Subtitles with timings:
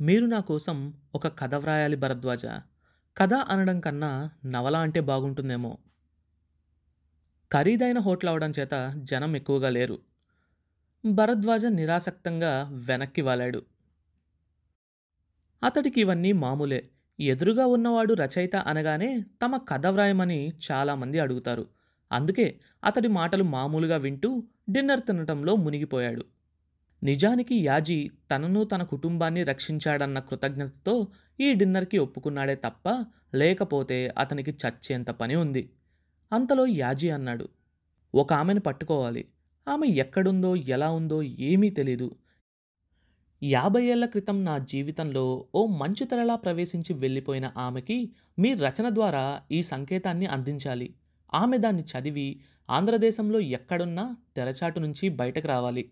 [0.00, 2.46] మీరు నా కోసం ఒక కథ వ్రాయాలి భరద్వాజ.
[3.16, 5.78] కథ అనడం కన్నా నవల అంటే బాగుంటుందేమో.
[7.52, 9.98] ఖరీదైన హోటల్ అవడం చేత జనం ఎక్కువగా లేరు.
[11.06, 13.62] భరద్వాజ నిరాసక్తంగా వెనక్కి వాలాడు.
[15.64, 16.90] అతడికి ఇవన్నీ మామూలే.
[17.20, 21.66] ఎదురుగా ఉన్నవాడు రచయిత అనగానే తమ కథ వ్రాయమని చాలామంది అడుగుతారు.
[22.12, 26.37] అందుకే అతడి మాటలు మామూలుగా వింటూ డిన్నర్ తినటంలో మునిగిపోయాడు.
[27.02, 31.08] నిజానికి యాజీ తనను తన కుటుంబాన్ని రక్షించాడన్న కృతజ్ఞతతో
[31.40, 35.70] ఈ డిన్నర్కి ఒప్పుకున్నాడే తప్ప లేకపోతే అతనికి చచ్చేంత పని ఉంది.
[36.32, 37.48] అంతలో యాజీ అన్నాడు
[38.14, 39.28] ఒక ఆమెను పట్టుకోవాలి.
[39.68, 42.16] ఆమె ఎక్కడుందో ఎలా ఉందో ఏమీ తెలీదు.
[43.42, 49.62] యాభై ఏళ్ళ క్రితం నా జీవితంలో ఓ మంచు తెరలా ప్రవేశించి వెళ్ళిపోయిన ఆమెకి మీ రచన ద్వారా ఈ
[49.62, 50.94] సంకేతాన్ని అందించాలి.
[51.34, 55.90] ఆమె దాన్ని చదివి ఆంధ్రదేశంలో ఎక్కడున్నా తెరచాటు నుంచి బయటకు రావాలి.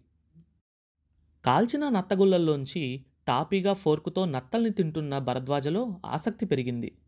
[1.47, 6.99] కాల్చిన నత్తగుళ్ళల్లోంచి తాపీగా ఫోర్కుతో నత్తల్ని తింటున్న భరద్వాజలో ఆసక్తి పెరిగింది.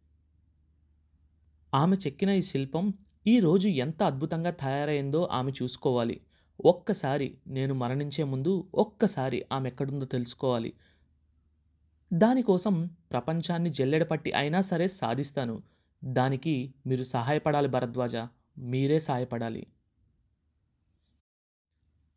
[1.75, 2.95] ఆమె చెక్కిన ఈ శిల్పం
[3.27, 6.21] ఈ రోజు ఎంత అద్భుతంగా తయారైందో ఆమె చూసుకోవాలి.
[6.65, 10.73] ఒక్కసారి నేను మరణించే ముందు ఒక్కసారి ఆమె ఎక్కడుందో తెలుసుకోవాలి.
[12.13, 15.63] దానికోసం ప్రపంచాన్ని జల్లెడపట్టి అయినా సరే సాధిస్తాను.
[16.05, 18.17] దానికి మీరు సహాయపడాలి భరద్వాజ.
[18.59, 19.67] మీరే సహాయపడాలి.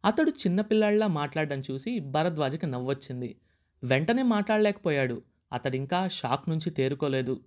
[0.06, 3.40] అతడు చిన్నపిల్లాడిలా మాట్లాడడం చూసి భరద్వాజకి నవ్వొచ్చింది.
[3.84, 5.22] వెంటనే మాట్లాడలేకపోయాడు.
[5.54, 7.42] అతడింకా షాక్ నుంచి తేరుకోలేదు.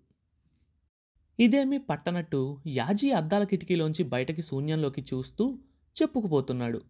[1.41, 5.59] ఇదేమీ పట్టనట్టు యాజీ అద్దాల కిటికీలోంచి బయటకి శూన్యంలోకి చూస్తూ
[6.03, 6.83] చెప్పుకుపోతున్నాడు.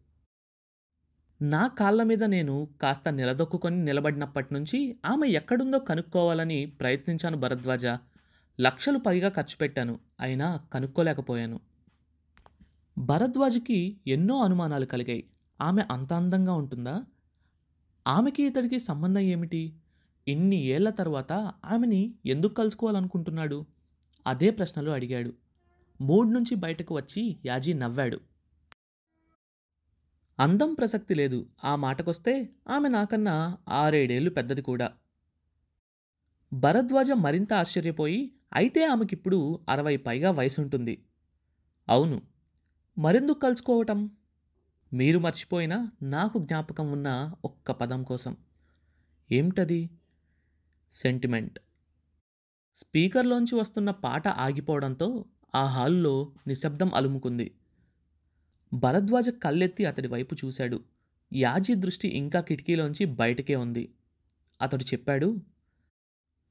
[1.43, 7.87] నా కాళ్ళ మీద నేను కాస్త నిలదొక్కుకొని నిలబడినప్పటి నుంచి ఆమె ఎక్కడుందో కనుక్కోవాలని ప్రయత్నించాను భరద్వాజ.
[8.61, 9.99] లక్షలు పైగా ఖర్చు పెట్టాను.
[10.21, 11.61] అయినా కనుక్కోలేకపోయాను.
[12.99, 15.31] భరద్వాజ్కి ఎన్నో అనుమానాలు కలిగాయి.
[15.61, 17.05] ఆమె అంత అందంగా ఉంటుందా?
[18.07, 19.77] ఆమెకి ఇతడికి సంబంధం ఏమిటి?
[20.29, 21.33] ఇన్ని ఏళ్ళ తర్వాత
[21.65, 23.67] ఆమెని ఎందుకు కలుసుకోవాలనుకుంటున్నాడు?
[24.27, 25.33] అదే ప్రశ్నలు అడిగాడు.
[26.01, 28.21] మూడ్ నుంచి బయటకు వచ్చి యాజీ నవ్వాడు.
[30.41, 31.47] అందం ప్రసక్తి లేదు.
[31.65, 34.93] ఆ మాటకొస్తే ఆమె నాకన్నా ఆరేడేళ్ళు పెద్దది కూడా.
[36.53, 41.05] భరద్వాజ మరింత ఆశ్చర్యపోయి అయితే ఆమెకిప్పుడు అరవై పైగా వయసుంటుంది.
[41.89, 42.23] అవును.
[42.99, 44.11] మరెందుకు కలుసుకోవటం?
[44.95, 48.37] మీరు మర్చిపోయినా నాకు జ్ఞాపకం ఉన్న ఒక్క పదం కోసం.
[49.31, 49.91] ఏమిటది?
[50.91, 51.59] సెంటిమెంట్.
[52.77, 57.55] స్పీకర్లోంచి వస్తున్న పాట ఆగిపోవడంతో ఆ హాల్లో నిశ్శబ్దం అలుముకుంది.
[58.75, 60.85] భరద్వాజ కళ్ళెత్తి అతడి వైపు చూశాడు.
[61.33, 63.95] యాజీ దృష్టి ఇంకా కిటికీలోంచి బయటకే ఉంది.
[64.63, 65.39] అతడు చెప్పాడు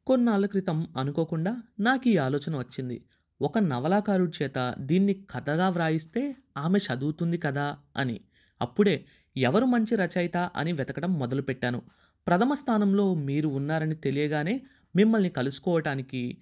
[0.08, 3.06] కొన్నాళ్ళ క్రితం అనుకోకుండా నాకు ఈ ఆలోచన వచ్చింది.
[3.42, 8.22] ఒక నవలాకారుడి చేత దీన్ని కథగా వ్రాయిస్తే ఆమె చదువుతుంది కదా అని.
[8.62, 9.06] అప్పుడే
[9.38, 11.82] ఎవరు మంచి రచయిత అని వెతకడం మొదలుపెట్టాను.
[12.28, 14.62] ప్రథమ స్థానంలో మీరు ఉన్నారని తెలియగానే
[14.96, 16.38] మిమ్మల్ని కలుసుకోవటానికి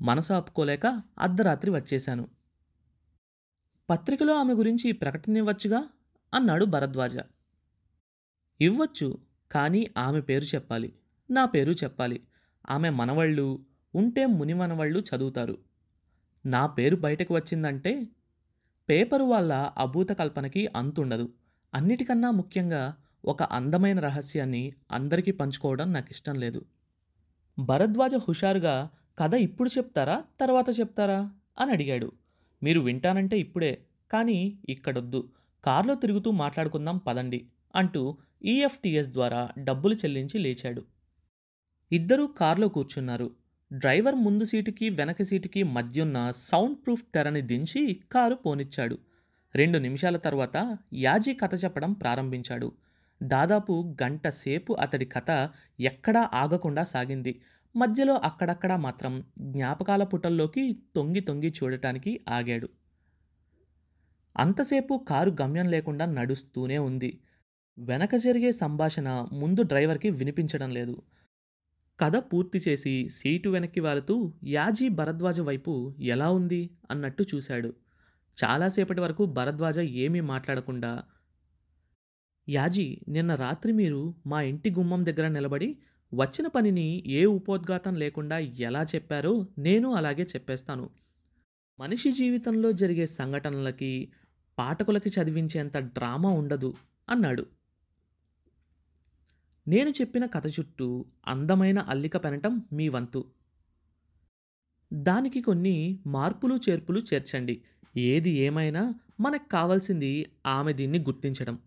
[0.00, 2.28] మనసు ఆపుకోలేక అర్ధరాత్రి వచ్చేశాను.
[3.90, 5.84] పత్రికలో ఆమె గురించి ప్రకటన ఇవ్వచ్చుగా
[6.34, 7.18] అన్నాడు భరద్వాజ.
[8.60, 9.18] ఇవ్వచ్చు
[9.52, 10.92] కానీ ఆమె పేరు చెప్పాలి.
[11.30, 12.22] నా పేరు చెప్పాలి.
[12.70, 15.58] ఆమె మనవళ్ళు ఉంటే ముని మనవళ్ళు చదువుతారు.
[16.46, 18.06] నా పేరు బయటకు వచ్చిందంటే
[18.88, 21.32] పేపరు వాళ్ళ అభూత కల్పనకి అంతుండదు.
[21.74, 26.64] అన్నిటికన్నా ముఖ్యంగా ఒక అందమైన రహస్యాన్ని అందరికీ పంచుకోవడం నాకు ఇష్టం లేదు.
[27.58, 30.24] భరద్వాజ హుషారుగా కథ ఇప్పుడు చెప్తారా?
[30.40, 31.30] తర్వాత చెప్తారా?
[31.58, 32.12] అని అడిగాడు.
[32.62, 35.30] మీరు వింటానంటే ఇప్పుడే కానీ ఇక్కడొద్దు.
[35.64, 40.84] కారులో తిరుగుతూ మాట్లాడుకుందాం పదండి అంటూ ఈఎఫ్టిఎస్ ద్వారా డబ్బులు చెల్లించి లేచాడు.
[41.92, 43.30] ఇద్దరూ కారులో కూర్చున్నారు.
[43.72, 48.98] డ్రైవర్ ముందు సీటుకి వెనక సీటుకి మధ్యున్న సౌండ్ ప్రూఫ్ తెరని దించి కారు పోనిచ్చాడు.
[49.54, 52.72] రెండు నిమిషాల తర్వాత యాజీ కథ చెప్పడం ప్రారంభించాడు.
[53.22, 57.40] దాదాపు గంట సేపు అతడి కథ ఎక్కడా ఆగకుండా సాగింది.
[57.76, 62.68] మధ్యలో అక్కడక్కడా మాత్రం జ్ఞాపకాల పుటల్లోకి తొంగి తొంగి చూడటానికి ఆగాడు.
[64.36, 67.20] అంతసేపు కారు గమ్యం లేకుండా నడుస్తూనే ఉంది.
[67.78, 71.02] వెనక జరిగే సంభాషణ ముందు డ్రైవర్కి వినిపించడం లేదు.
[72.00, 77.74] కథ పూర్తి చేసి సీటు వెనక్కి వాలుతూ యాజీ భరద్వాజ వైపు ఎలా ఉంది అన్నట్టు చూశాడు.
[78.44, 81.04] చాలాసేపటి వరకు భరద్వాజ ఏమీ మాట్లాడకుండా
[82.48, 85.78] యాజీ నిన్న రాత్రి మీరు మా ఇంటి గుమ్మం దగ్గర నిలబడి
[86.14, 90.90] వచ్చిన పనిని ఏ ఉపోద్ఘాతం లేకుండా ఎలా చెప్పారో నేను అలాగే చెప్పేస్తాను.
[91.78, 94.12] మనిషి జీవితంలో జరిగే సంఘటనలకి
[94.58, 96.74] పాఠకులకి చదివించేంత డ్రామా ఉండదు
[97.08, 97.46] అన్నాడు.
[99.68, 103.24] నేను చెప్పిన కథ చుట్టూ అందమైన అల్లిక పెనటం మీ వంతు.
[104.92, 107.62] దానికి కొన్ని మార్పులు చేర్పులు చేర్చండి.
[107.96, 111.58] ఏది ఏమైనా మనకు కావాల్సింది ఆమె దీన్ని గుర్తించడం.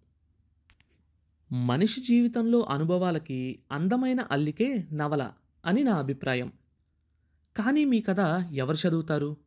[1.51, 5.31] మనిషి జీవితంలో అనుభవాలకి అందమైన అల్లికే నవల
[5.65, 6.51] అని నా అభిప్రాయం.
[7.55, 8.19] కానీ మీ కథ
[8.51, 9.37] ఎవరు చదువుతారు?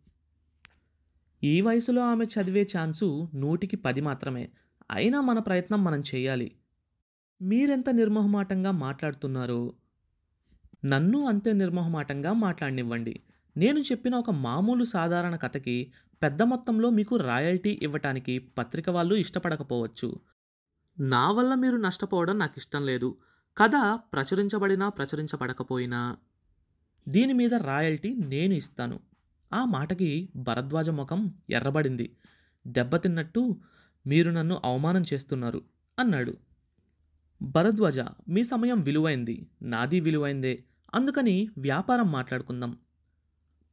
[1.44, 4.50] ఈ వయసులో ఆమె చదివే ఛాన్సు నూటికి పది మాత్రమే.
[4.90, 6.52] అయినా మన ప్రయత్నం మనం చేయాలి.
[7.42, 9.72] మీరెంత నిర్మోహమాటంగా మాట్లాడుతున్నారో
[10.84, 13.20] నన్ను అంతే నిర్మోహమాటంగా మాట్లాడనివ్వండి.
[13.56, 15.92] నేను చెప్పిన ఒక మామూలు సాధారణ కథకి
[16.22, 20.20] పెద్ద మొత్తంలో మీకు రాయల్టీ ఇవ్వటానికి పత్రిక వాళ్ళు ఇష్టపడకపోవచ్చు.
[21.00, 23.16] నా వల్ల మీరు నష్టపోవడం నాకు ఇష్టం లేదు.
[23.56, 23.72] కథ
[24.12, 26.16] ప్రచురించబడినా ప్రచురించబడకపోయినా
[27.08, 29.00] దీని మీద రాయల్టీ నేను ఇస్తాను.
[29.52, 32.16] ఆ మాటకి భరద్వాజ ముఖం ఎర్రబడింది.
[32.66, 33.60] దెబ్బతిన్నట్టు
[34.06, 35.62] మీరు నన్ను అవమానం చేస్తున్నారు
[35.98, 36.34] అన్నాడు.
[37.44, 40.64] భరద్వాజ మీ సమయం విలువైంది నాది విలువైందే
[40.94, 42.78] అందుకని వ్యాపారం మాట్లాడుకుందాం.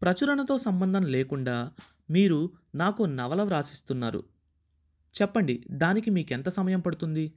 [0.01, 1.71] ప్రచురణతో సంబంధం లేకుండా
[2.09, 4.23] మీరు నాకు నవల వ్రాసిస్తున్నారు.
[5.21, 7.33] చెప్పండి దానికి మీకెంత సమయం పడుతుంది?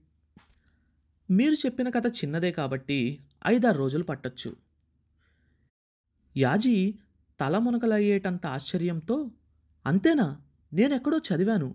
[1.31, 4.57] మీరు చెప్పిన కథ చిన్నదే కాబట్టి ఐదారు రోజులు పట్టొచ్చు.
[6.37, 6.99] యాజీ
[7.41, 9.31] తలమునకలయ్యేటంత ఆశ్చర్యంతో
[9.87, 10.41] అంతేనా?
[10.73, 11.75] నేనెక్కడో చదివాను.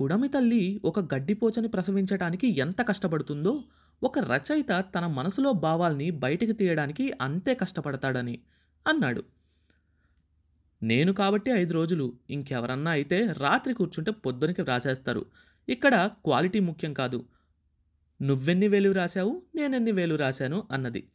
[0.00, 3.64] పుడమి తల్లి ఒక గడ్డిపోచని ప్రసవించటానికి ఎంత కష్టపడుతుందో
[4.02, 8.40] ఒక రచయిత తన మనసులో భావాల్ని బయటికి తీయడానికి అంతే కష్టపడతాడని
[8.88, 9.24] అన్నాడు.
[10.82, 15.26] నేను కాబట్టి ఐదు రోజులు ఇంకెవరన్నా అయితే రాత్రి కూర్చుంటే పొద్దునకి వ్రాసేస్తారు.
[15.68, 17.26] ఇక్కడ క్వాలిటీ ముఖ్యం కాదు.
[18.22, 21.10] నువ్వెన్ని వేలు రాశావు నేనెన్ని వేలు రాశాను అన్నది.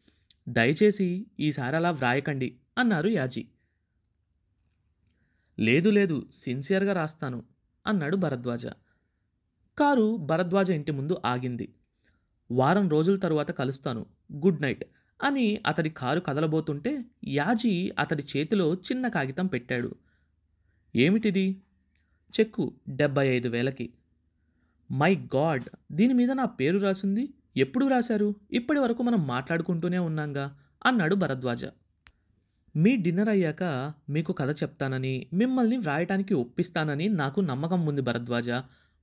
[0.50, 3.48] దయచేసి ఈసారి అలా వ్రాయకండి అన్నారు యాజీ.
[5.60, 7.44] లేదు లేదు సిన్సియర్గా రాస్తాను
[7.88, 8.66] అన్నాడు భరద్వాజ.
[9.78, 11.76] కారు భరద్వాజ ఇంటి ముందు ఆగింది.
[12.50, 14.02] వారం రోజుల తరువాత కలుస్తాను.
[14.36, 14.84] గుడ్ నైట్
[15.20, 16.92] అని అతడి కారు కదలబోతుంటే
[17.28, 19.90] యాజీ అతడి చేతిలో చిన్న కాగితం పెట్టాడు.
[20.94, 21.46] ఏమిటిది?
[22.34, 23.88] చెక్కు డెబ్బై ఐదు వేలకి.
[24.90, 25.68] My god!
[25.92, 27.24] దీని మీద నా పేరు రాసింది?
[27.56, 28.36] ఎప్పుడు రాశారు?
[28.52, 30.46] ఇప్పటి వరకు మనం మాట్లాడుకుంటూనే ఉన్నాంగా
[30.86, 31.64] అన్నాడు భరద్వాజ.
[32.76, 33.64] మీ డిన్నర్ అయ్యాక
[34.10, 38.50] మీకు కథ చెప్తానని మిమ్మల్ని వ్రాయటానికి ఒప్పిస్తానని నాకు నమ్మకం ఉంది భరద్వాజ.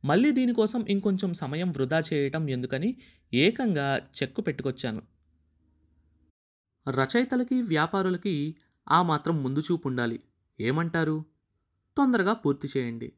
[0.05, 2.97] మళ్ళీ దీనికోసం ఇంకొంచెం సమయం వృధా చేయటం ఎందుకని
[3.35, 5.03] ఏకంగా చెక్కు పెట్టుకొచ్చాను.
[6.91, 8.57] రచయితలకి వ్యాపారులకి
[8.89, 10.21] ఆ మాత్రం ముందు చూపు ఉండాలి.
[10.61, 11.25] ఏమంటారు?
[11.97, 13.13] తొందరగా పూర్తి చేయండి.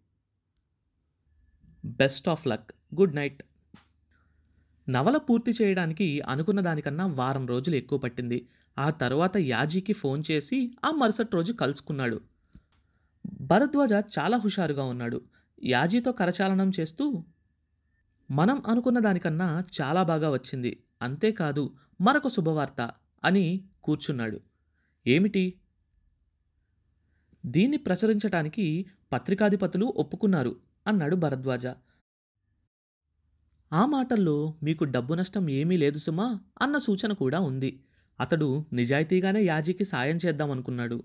[1.84, 2.72] Best of luck.
[2.94, 3.42] Good night.
[4.88, 8.48] నవల పూర్తి చేయడానికి అనుకున్న దానికన్నా వారం రోజులు ఎక్కువ పట్టింది.
[8.78, 12.20] ఆ తర్వాత యాజీకి ఫోన్ చేసి ఆ మరుసటి రోజు కలుసుకున్నాడు.
[13.40, 15.20] భరద్వాజ చాలా హుషారుగా ఉన్నాడు.
[15.64, 17.24] యాజీతో కరచాలనం చేస్తూ
[18.30, 20.84] మనం అనుకున్న దానికన్నా చాలా బాగా వచ్చింది.
[21.02, 22.90] అంతేకాదు మరొక శుభవార్త
[23.24, 24.40] అని కూర్చున్నాడు.
[25.06, 25.60] ఏమిటి?
[27.46, 30.56] దీన్ని ప్రచురించటానికి పత్రికాధిపతులు ఒప్పుకున్నారు
[30.86, 31.66] అన్నాడు భరద్వాజ.
[33.72, 37.84] ఆ మాటల్లో మీకు డబ్బు నష్టం ఏమీ లేదు సుమా అన్న సూచన కూడా ఉంది.
[38.20, 41.04] అతడు నిజాయితీగానే యాజీకి సాయం చేద్దామనుకున్నాడు.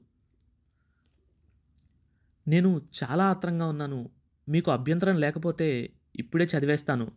[2.48, 4.10] నేను చాలా ఆత్రంగా ఉన్నాను.
[4.50, 7.12] మీకు అభ్యంతరం లేకపోతే ఇప్పుడే చదివేస్తాను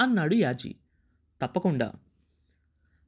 [0.00, 0.74] అన్నాడు యాజీ.
[1.42, 1.92] తప్పకుండా.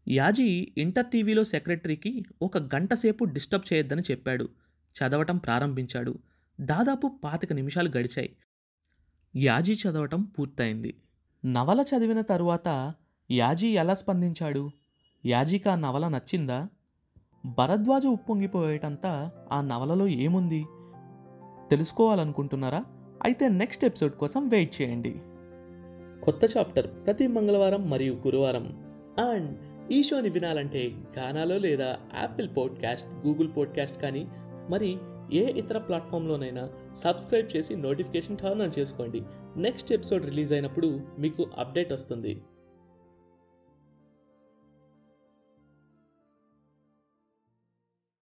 [0.08, 4.48] యాజీ ఇంటర్ టీవీలో సెక్రటరీకి ఒక గంట సేపు డిస్టర్బ్ చేయొద్దని చెప్పాడు.
[4.94, 6.18] చదవటం ప్రారంభించాడు.
[6.60, 8.36] దాదాపు పాతిక నిమిషాలు గడిచాయి.
[9.36, 11.02] యాజీ చదవటం పూర్తయింది.
[11.44, 12.94] నవల చదివిన తరువాత
[13.30, 14.70] యాజీ ఎలా స్పందించాడు?
[15.26, 16.68] యాజీకి ఆ నవల నచ్చిందా?
[17.46, 20.64] భరద్వాజ ఉప్పొంగిపోయేటంతా ఆ నవలలో ఏముంది?
[21.70, 22.84] తెలుసుకోవాలనుకుంటున్నారా?
[23.24, 25.14] అయితే నెక్స్ట్ ఎపిసోడ్ కోసం వెయిట్ చేయండి.
[26.22, 28.64] కొత్త చాప్టర్ ప్రతి మంగళవారం మరియు గురువారం.
[29.18, 29.58] అండ్
[29.92, 34.28] ఈ షోని వినాలంటే గానాలో లేదా యాపిల్ పాడ్కాస్ట్ గూగుల్ పాడ్కాస్ట్ కానీ
[34.70, 34.96] మరి
[35.32, 39.22] ఏ ఇతర ప్లాట్ఫామ్లోనైనా సబ్స్క్రైబ్ చేసి నోటిఫికేషన్ టర్న్ ఆన్ చేసుకోండి.
[39.56, 42.42] నెక్స్ట్ ఎపిసోడ్ రిలీజ్ అయినప్పుడు మీకు అప్డేట్ వస్తుంది.